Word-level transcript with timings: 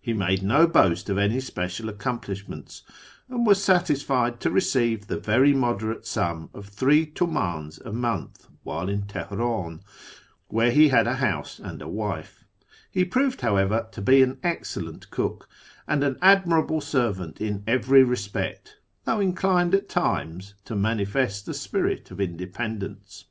He 0.00 0.12
made 0.12 0.42
no 0.42 0.66
boast 0.66 1.08
of 1.10 1.16
any 1.16 1.38
special 1.38 1.88
accomplishments, 1.88 2.82
and 3.28 3.46
was 3.46 3.62
satisfied 3.62 4.40
to 4.40 4.50
receive 4.50 5.06
the 5.06 5.16
very 5.16 5.52
moderate 5.54 6.04
sum 6.04 6.50
of 6.52 6.66
three 6.66 7.06
tumdns 7.06 7.80
a 7.86 7.92
month 7.92 8.48
while 8.64 8.88
in 8.88 9.02
Teheran, 9.02 9.82
where 10.48 10.72
he 10.72 10.88
had 10.88 11.06
a 11.06 11.14
house 11.22 11.60
and 11.60 11.80
a 11.80 11.86
wife; 11.86 12.42
he 12.90 13.04
proved, 13.04 13.42
however, 13.42 13.86
to 13.92 14.02
be 14.02 14.22
an 14.24 14.40
excellent 14.42 15.08
cook, 15.12 15.48
and 15.86 16.02
an 16.02 16.18
admirable 16.20 16.80
servant 16.80 17.40
in 17.40 17.62
every 17.68 18.02
respect, 18.02 18.78
though 19.04 19.20
inclined 19.20 19.72
at 19.72 19.88
times 19.88 20.54
to 20.64 20.74
manifest 20.74 21.46
a 21.46 21.54
spirit 21.54 22.10
of 22.10 22.20
independence. 22.20 23.26